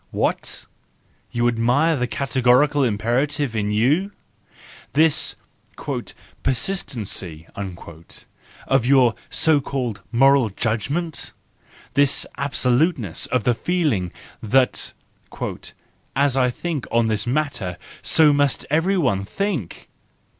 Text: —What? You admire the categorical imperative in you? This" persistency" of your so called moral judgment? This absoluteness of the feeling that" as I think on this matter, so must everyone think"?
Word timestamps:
—What? 0.09 0.65
You 1.29 1.47
admire 1.47 1.95
the 1.95 2.07
categorical 2.07 2.83
imperative 2.83 3.55
in 3.55 3.69
you? 3.71 4.11
This" 4.93 5.35
persistency" 6.41 7.47
of 8.67 8.85
your 8.87 9.13
so 9.29 9.61
called 9.61 10.01
moral 10.11 10.49
judgment? 10.49 11.33
This 11.93 12.25
absoluteness 12.35 13.27
of 13.27 13.43
the 13.43 13.53
feeling 13.53 14.11
that" 14.41 14.91
as 16.25 16.35
I 16.35 16.49
think 16.49 16.87
on 16.91 17.05
this 17.05 17.27
matter, 17.27 17.77
so 18.01 18.33
must 18.33 18.65
everyone 18.71 19.23
think"? 19.23 19.87